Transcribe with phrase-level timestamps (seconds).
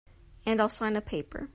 [0.45, 1.49] And I'll sign a paper.